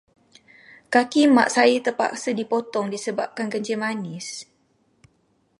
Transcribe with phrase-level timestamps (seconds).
[0.93, 4.27] Kaki Mak saya terpaksa dipotong disebabkan kencing manis.